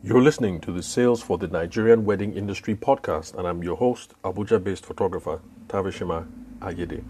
[0.00, 4.14] You're listening to the Sales for the Nigerian Wedding Industry podcast, and I'm your host,
[4.22, 6.24] Abuja based photographer Tavershima
[6.60, 7.02] Ayede.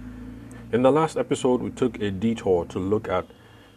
[0.72, 3.26] In the last episode, we took a detour to look at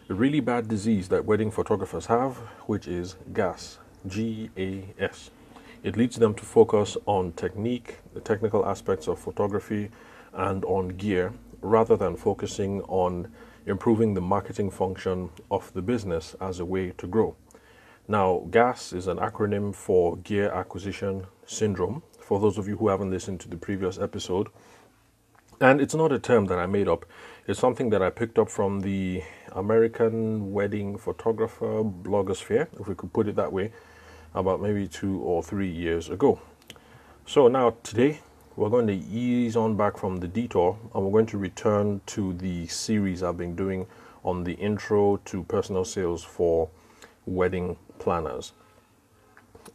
[0.08, 3.80] a really bad disease that wedding photographers have, which is GAS.
[4.06, 5.30] G A S.
[5.82, 9.90] It leads them to focus on technique, the technical aspects of photography,
[10.32, 13.30] and on gear, rather than focusing on
[13.66, 17.36] improving the marketing function of the business as a way to grow.
[18.12, 23.10] Now, GAS is an acronym for Gear Acquisition Syndrome, for those of you who haven't
[23.10, 24.48] listened to the previous episode.
[25.62, 27.06] And it's not a term that I made up,
[27.46, 33.14] it's something that I picked up from the American wedding photographer blogosphere, if we could
[33.14, 33.72] put it that way,
[34.34, 36.38] about maybe two or three years ago.
[37.24, 38.20] So, now today
[38.56, 42.34] we're going to ease on back from the detour and we're going to return to
[42.34, 43.86] the series I've been doing
[44.22, 46.68] on the intro to personal sales for
[47.26, 48.52] wedding planners.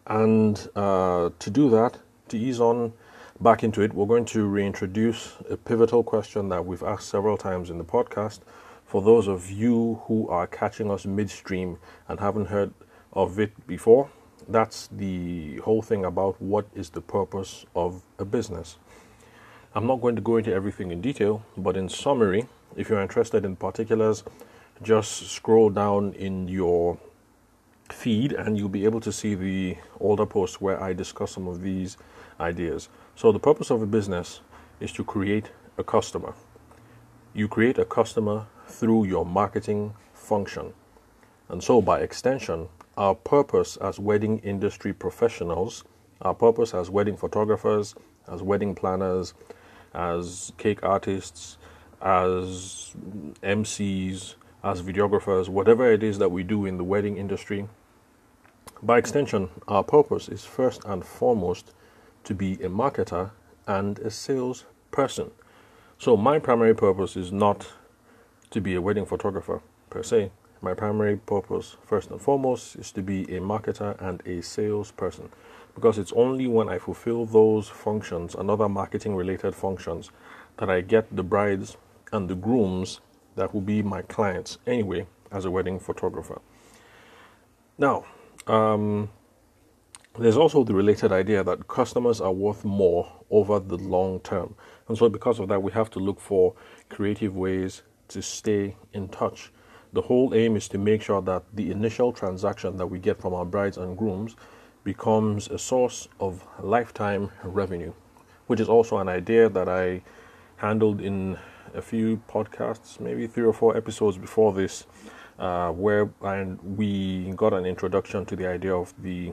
[0.06, 2.94] And uh, to do that, to ease on
[3.40, 7.70] back into it, we're going to reintroduce a pivotal question that we've asked several times
[7.70, 8.40] in the podcast.
[8.86, 12.74] For those of you who are catching us midstream and haven't heard
[13.14, 14.10] of it before,
[14.48, 18.78] that's the whole thing about what is the purpose of a business.
[19.76, 23.44] I'm not going to go into everything in detail, but in summary, if you're interested
[23.44, 24.24] in particulars,
[24.82, 26.98] just scroll down in your
[27.92, 31.62] feed and you'll be able to see the older posts where I discuss some of
[31.62, 31.98] these
[32.40, 32.90] ideas.
[33.16, 34.42] So, the purpose of a business
[34.80, 36.34] is to create a customer.
[37.34, 40.74] You create a customer through your marketing function.
[41.50, 45.84] And so, by extension, our purpose as wedding industry professionals,
[46.22, 47.96] our purpose as wedding photographers,
[48.28, 49.34] as wedding planners,
[49.94, 51.58] as cake artists,
[52.02, 52.96] as
[53.44, 54.36] MCs,
[54.68, 57.70] as videographers, whatever it is that we do in the wedding industry,
[58.84, 61.72] by extension, our purpose is first and foremost
[62.26, 63.32] to be a marketer
[63.66, 65.32] and a salesperson.
[65.98, 67.72] So, my primary purpose is not
[68.52, 70.32] to be a wedding photographer per se.
[70.62, 75.30] My primary purpose, first and foremost, is to be a marketer and a salesperson
[75.76, 80.12] because it's only when I fulfill those functions and other marketing related functions
[80.58, 81.78] that I get the brides
[82.12, 83.00] and the grooms
[83.38, 86.42] that will be my clients anyway as a wedding photographer.
[87.78, 88.06] Now,
[88.48, 89.10] um,
[90.20, 94.56] there's also the related idea that customers are worth more over the long term.
[94.88, 96.54] And so, because of that, we have to look for
[96.90, 99.52] creative ways to stay in touch
[99.94, 103.34] the whole aim is to make sure that the initial transaction that we get from
[103.34, 104.36] our brides and grooms
[104.84, 107.94] becomes a source of lifetime revenue,
[108.48, 110.02] which is also an idea that I
[110.58, 111.38] handled in
[111.78, 114.86] a few podcasts, maybe three or four episodes before this,
[115.40, 119.32] uh, where and we got an introduction to the idea of the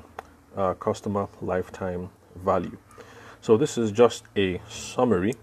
[0.57, 2.77] uh, customer lifetime value.
[3.41, 5.35] So, this is just a summary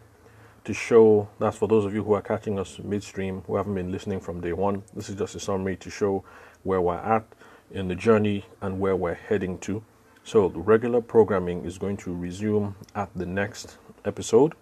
[0.64, 3.92] to show that's for those of you who are catching us midstream who haven't been
[3.92, 4.84] listening from day one.
[4.96, 6.24] This is just a summary to show
[6.64, 7.26] where we're at
[7.72, 9.84] in the journey and where we're heading to.
[10.24, 14.54] So, the regular programming is going to resume at the next episode.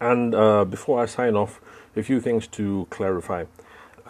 [0.00, 1.60] And uh, before I sign off,
[1.94, 3.44] a few things to clarify.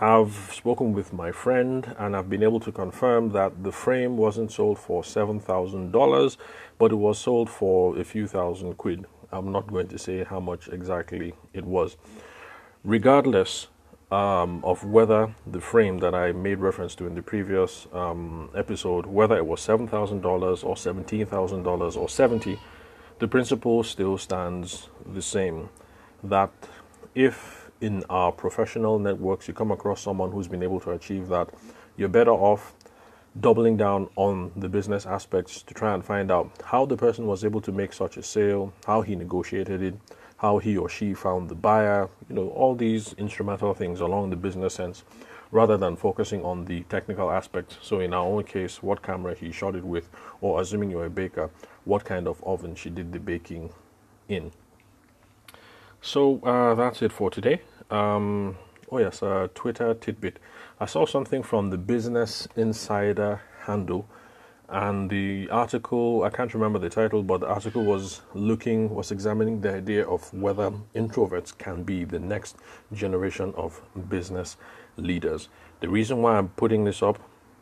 [0.00, 4.50] I've spoken with my friend and I've been able to confirm that the frame wasn't
[4.50, 6.36] sold for $7,000,
[6.78, 9.04] but it was sold for a few thousand quid.
[9.30, 11.96] I'm not going to say how much exactly it was.
[12.82, 13.66] Regardless
[14.10, 19.06] um, of whether the frame that I made reference to in the previous um, episode,
[19.06, 20.24] whether it was $7,000
[20.64, 22.58] or $17,000 or 70
[23.20, 25.68] the principle still stands the same.
[26.24, 26.50] That
[27.14, 31.50] if in our professional networks you come across someone who's been able to achieve that,
[31.96, 32.74] you're better off
[33.38, 37.44] doubling down on the business aspects to try and find out how the person was
[37.44, 39.94] able to make such a sale, how he negotiated it,
[40.40, 44.36] how he or she found the buyer, you know, all these instrumental things along the
[44.36, 45.04] business sense,
[45.50, 47.76] rather than focusing on the technical aspects.
[47.82, 50.08] So, in our own case, what camera he shot it with,
[50.40, 51.50] or assuming you're a baker,
[51.84, 53.70] what kind of oven she did the baking
[54.28, 54.50] in.
[56.00, 57.60] So, uh, that's it for today.
[57.90, 58.56] Um,
[58.90, 60.38] oh, yes, uh, Twitter tidbit.
[60.80, 64.08] I saw something from the Business Insider handle,
[64.70, 69.60] and the article I can't remember the title, but the article was looking was examining
[69.60, 72.56] the idea of whether introverts can be the next
[72.92, 74.56] generation of business
[74.96, 75.48] leaders.
[75.80, 77.18] The reason why I'm putting this up,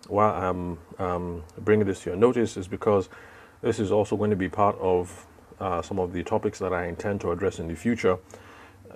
[0.09, 3.09] why I'm um, bringing this to your notice, is because
[3.63, 5.27] this is also going to be part of
[5.61, 8.19] uh, some of the topics that I intend to address in the future.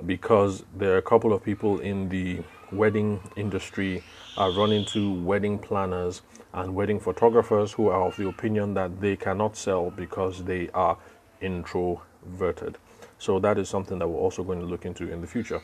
[0.07, 4.03] Because there are a couple of people in the wedding industry
[4.37, 6.23] are running into wedding planners
[6.53, 10.99] and wedding photographers who are of the opinion that they cannot sell because they are
[11.41, 12.79] introverted.
[13.19, 15.63] So that is something that we're also going to look into in the future.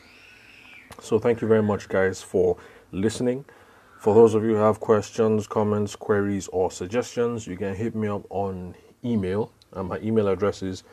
[1.01, 2.57] So thank you very much, guys, for
[2.91, 3.45] listening.
[3.99, 8.07] For those of you who have questions, comments, queries, or suggestions, you can hit me
[8.07, 9.51] up on email.
[9.73, 10.83] And my email address is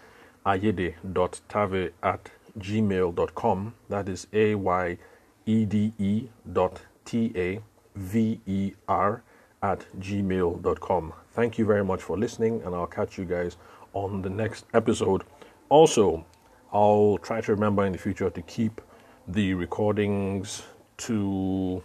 [0.45, 3.75] ayede.taver at gmail.com.
[3.89, 4.99] That is A Y
[5.47, 7.61] E D E dot T A
[7.95, 9.23] V E R
[9.63, 11.13] at gmail.com.
[11.33, 13.57] Thank you very much for listening, and I'll catch you guys
[13.93, 15.23] on the next episode.
[15.69, 16.25] Also,
[16.73, 18.81] I'll try to remember in the future to keep
[19.29, 20.63] the recordings
[20.99, 21.83] to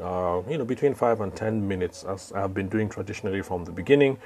[0.00, 3.72] uh, you know between five and ten minutes, as I've been doing traditionally from the
[3.72, 4.18] beginning.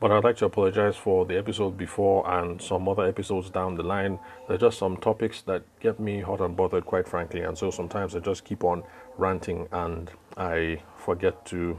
[0.00, 3.82] But I'd like to apologize for the episode before and some other episodes down the
[3.82, 4.18] line.
[4.48, 7.70] There are just some topics that get me hot and bothered, quite frankly, and so
[7.70, 8.82] sometimes I just keep on
[9.18, 11.78] ranting and I forget to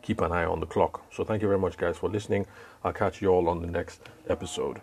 [0.00, 1.04] keep an eye on the clock.
[1.12, 2.46] So thank you very much, guys, for listening.
[2.82, 4.80] I'll catch you all on the next episode.